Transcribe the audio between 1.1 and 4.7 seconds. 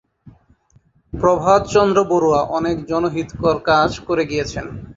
প্রভাত চন্দ্র বরুয়া অনেক জনহিতকর কাজ করে গিয়েছেন।